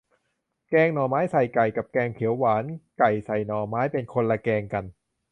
[0.69, 2.65] แกงหน่อไม้ใส่ไก่ กับแกงเขียวหวาน
[2.99, 4.85] ไก่ใส่หน่อไม้ เป็นคนละแกงกัน